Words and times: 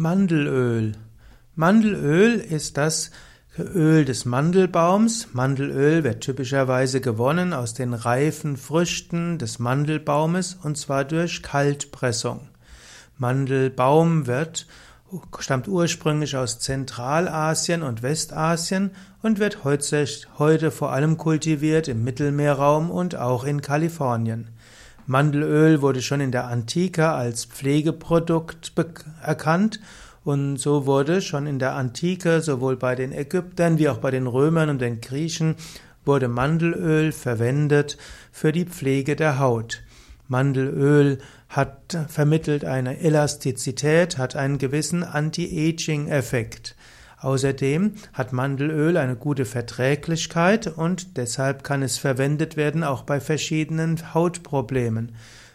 Mandelöl. 0.00 0.92
Mandelöl 1.56 2.34
ist 2.34 2.76
das 2.76 3.10
Öl 3.58 4.04
des 4.04 4.26
Mandelbaums. 4.26 5.30
Mandelöl 5.32 6.04
wird 6.04 6.20
typischerweise 6.20 7.00
gewonnen 7.00 7.52
aus 7.52 7.74
den 7.74 7.94
reifen 7.94 8.56
Früchten 8.56 9.38
des 9.38 9.58
Mandelbaumes 9.58 10.56
und 10.62 10.78
zwar 10.78 11.04
durch 11.04 11.42
Kaltpressung. 11.42 12.46
Mandelbaum 13.16 14.28
wird, 14.28 14.68
stammt 15.40 15.66
ursprünglich 15.66 16.36
aus 16.36 16.60
Zentralasien 16.60 17.82
und 17.82 18.04
Westasien 18.04 18.92
und 19.20 19.40
wird 19.40 19.64
heute 19.64 20.70
vor 20.70 20.92
allem 20.92 21.18
kultiviert 21.18 21.88
im 21.88 22.04
Mittelmeerraum 22.04 22.92
und 22.92 23.16
auch 23.16 23.42
in 23.42 23.62
Kalifornien. 23.62 24.46
Mandelöl 25.08 25.80
wurde 25.80 26.02
schon 26.02 26.20
in 26.20 26.32
der 26.32 26.48
Antike 26.48 27.08
als 27.08 27.46
Pflegeprodukt 27.46 28.74
erkannt 29.22 29.80
und 30.22 30.58
so 30.58 30.84
wurde 30.84 31.22
schon 31.22 31.46
in 31.46 31.58
der 31.58 31.72
Antike 31.72 32.42
sowohl 32.42 32.76
bei 32.76 32.94
den 32.94 33.12
Ägyptern 33.12 33.78
wie 33.78 33.88
auch 33.88 33.96
bei 33.96 34.10
den 34.10 34.26
Römern 34.26 34.68
und 34.68 34.82
den 34.82 35.00
Griechen 35.00 35.56
wurde 36.04 36.28
Mandelöl 36.28 37.12
verwendet 37.12 37.96
für 38.32 38.52
die 38.52 38.66
Pflege 38.66 39.16
der 39.16 39.38
Haut. 39.38 39.82
Mandelöl 40.26 41.20
hat 41.48 41.96
vermittelt 42.08 42.66
eine 42.66 43.00
Elastizität, 43.00 44.18
hat 44.18 44.36
einen 44.36 44.58
gewissen 44.58 45.04
Anti-Aging-Effekt. 45.04 46.76
Außerdem 47.20 47.94
hat 48.12 48.32
Mandelöl 48.32 48.96
eine 48.96 49.16
gute 49.16 49.44
Verträglichkeit 49.44 50.68
und 50.68 51.16
deshalb 51.16 51.64
kann 51.64 51.82
es 51.82 51.98
verwendet 51.98 52.56
werden 52.56 52.84
auch 52.84 53.02
bei 53.02 53.18
verschiedenen 53.18 54.14
Hautproblemen. 54.14 55.12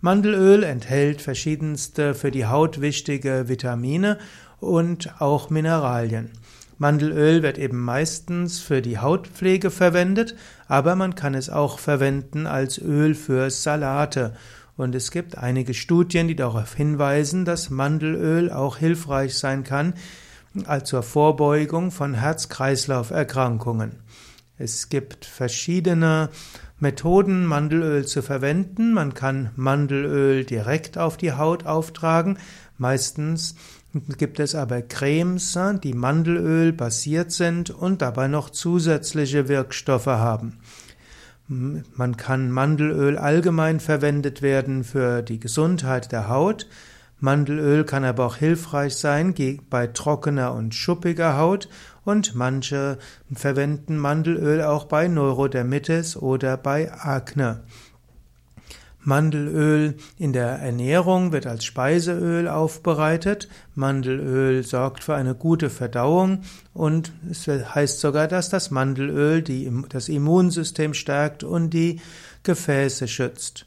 Mandelöl 0.00 0.64
enthält 0.64 1.22
verschiedenste 1.22 2.14
für 2.14 2.32
die 2.32 2.46
Haut 2.46 2.80
wichtige 2.80 3.48
Vitamine 3.48 4.18
und 4.58 5.20
auch 5.20 5.48
Mineralien. 5.48 6.30
Mandelöl 6.76 7.44
wird 7.44 7.56
eben 7.58 7.80
meistens 7.80 8.58
für 8.58 8.82
die 8.82 8.98
Hautpflege 8.98 9.70
verwendet, 9.70 10.34
aber 10.66 10.96
man 10.96 11.14
kann 11.14 11.34
es 11.34 11.50
auch 11.50 11.78
verwenden 11.78 12.48
als 12.48 12.78
Öl 12.78 13.14
für 13.14 13.48
Salate. 13.48 14.34
Und 14.76 14.96
es 14.96 15.12
gibt 15.12 15.38
einige 15.38 15.72
Studien, 15.72 16.26
die 16.26 16.34
darauf 16.34 16.74
hinweisen, 16.74 17.44
dass 17.44 17.70
Mandelöl 17.70 18.50
auch 18.50 18.76
hilfreich 18.76 19.38
sein 19.38 19.62
kann 19.62 19.94
zur 20.84 21.02
Vorbeugung 21.02 21.90
von 21.90 22.14
Herz-Kreislauf-Erkrankungen. 22.14 24.02
Es 24.56 24.88
gibt 24.88 25.24
verschiedene 25.24 26.28
Methoden, 26.78 27.44
Mandelöl 27.44 28.06
zu 28.06 28.22
verwenden. 28.22 28.92
Man 28.92 29.14
kann 29.14 29.50
Mandelöl 29.56 30.44
direkt 30.44 30.96
auf 30.96 31.16
die 31.16 31.32
Haut 31.32 31.66
auftragen. 31.66 32.38
Meistens 32.78 33.56
gibt 34.16 34.40
es 34.40 34.54
aber 34.54 34.82
Cremes, 34.82 35.58
die 35.82 35.94
Mandelöl 35.94 36.72
basiert 36.72 37.32
sind 37.32 37.70
und 37.70 38.02
dabei 38.02 38.28
noch 38.28 38.50
zusätzliche 38.50 39.48
Wirkstoffe 39.48 40.06
haben. 40.06 40.58
Man 41.46 42.16
kann 42.16 42.50
Mandelöl 42.50 43.18
allgemein 43.18 43.78
verwendet 43.78 44.40
werden 44.40 44.82
für 44.82 45.22
die 45.22 45.38
Gesundheit 45.38 46.10
der 46.10 46.28
Haut. 46.28 46.66
Mandelöl 47.18 47.84
kann 47.84 48.04
aber 48.04 48.26
auch 48.26 48.36
hilfreich 48.36 48.96
sein 48.96 49.34
bei 49.70 49.86
trockener 49.86 50.52
und 50.52 50.74
schuppiger 50.74 51.38
Haut 51.38 51.68
und 52.04 52.34
manche 52.34 52.98
verwenden 53.32 53.96
Mandelöl 53.96 54.62
auch 54.62 54.84
bei 54.84 55.08
Neurodermitis 55.08 56.16
oder 56.16 56.56
bei 56.56 56.92
Akne. 56.92 57.62
Mandelöl 59.04 59.96
in 60.16 60.32
der 60.32 60.48
Ernährung 60.48 61.30
wird 61.32 61.46
als 61.46 61.64
Speiseöl 61.64 62.48
aufbereitet. 62.48 63.48
Mandelöl 63.74 64.62
sorgt 64.64 65.04
für 65.04 65.14
eine 65.14 65.34
gute 65.34 65.68
Verdauung 65.68 66.40
und 66.72 67.12
es 67.30 67.46
heißt 67.46 68.00
sogar, 68.00 68.28
dass 68.28 68.48
das 68.48 68.70
Mandelöl 68.70 69.42
die, 69.42 69.70
das 69.90 70.08
Immunsystem 70.08 70.94
stärkt 70.94 71.44
und 71.44 71.70
die 71.70 72.00
Gefäße 72.44 73.06
schützt. 73.06 73.66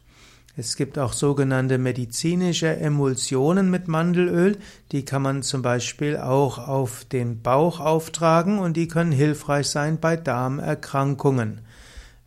Es 0.59 0.75
gibt 0.75 0.97
auch 0.97 1.13
sogenannte 1.13 1.78
medizinische 1.78 2.78
Emulsionen 2.78 3.69
mit 3.69 3.88
Mandelöl, 3.88 4.57
die 4.91 5.06
kann 5.06 5.22
man 5.22 5.44
zum 5.44 5.62
Beispiel 5.62 6.18
auch 6.18 6.57
auf 6.57 7.06
den 7.06 7.44
Bauch 7.44 7.79
auftragen 7.79 8.57
und 8.57 8.75
die 8.75 8.88
können 8.88 9.12
hilfreich 9.12 9.68
sein 9.68 10.00
bei 10.00 10.18
Darmerkrankungen. 10.18 11.62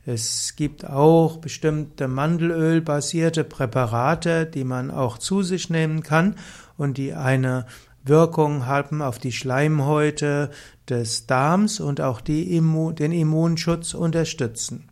Es 0.06 0.54
gibt 0.54 0.88
auch 0.88 1.38
bestimmte 1.38 2.06
Mandelöl-basierte 2.06 3.42
Präparate, 3.42 4.46
die 4.46 4.64
man 4.64 4.92
auch 4.92 5.18
zu 5.18 5.42
sich 5.42 5.68
nehmen 5.68 6.04
kann 6.04 6.36
und 6.76 6.98
die 6.98 7.14
eine 7.14 7.66
Wirkung 8.04 8.64
haben 8.64 9.02
auf 9.02 9.18
die 9.18 9.32
Schleimhäute 9.32 10.50
des 10.88 11.26
Darms 11.26 11.80
und 11.80 12.00
auch 12.00 12.20
Immun, 12.28 12.94
den 12.94 13.10
Immunschutz 13.10 13.92
unterstützen. 13.92 14.89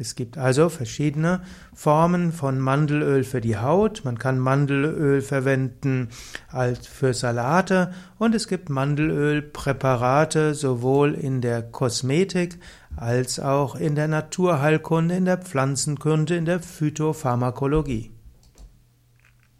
Es 0.00 0.14
gibt 0.14 0.38
also 0.38 0.70
verschiedene 0.70 1.42
Formen 1.74 2.32
von 2.32 2.58
Mandelöl 2.58 3.22
für 3.22 3.42
die 3.42 3.58
Haut. 3.58 4.00
Man 4.02 4.18
kann 4.18 4.38
Mandelöl 4.38 5.20
verwenden 5.20 6.08
als 6.48 6.86
für 6.86 7.12
Salate 7.12 7.92
und 8.16 8.34
es 8.34 8.48
gibt 8.48 8.70
Mandelölpräparate 8.70 10.54
sowohl 10.54 11.12
in 11.12 11.42
der 11.42 11.60
Kosmetik 11.62 12.58
als 12.96 13.40
auch 13.40 13.76
in 13.76 13.94
der 13.94 14.08
Naturheilkunde, 14.08 15.16
in 15.16 15.26
der 15.26 15.36
Pflanzenkunde, 15.36 16.34
in 16.34 16.46
der 16.46 16.60
Phytopharmakologie. 16.60 18.10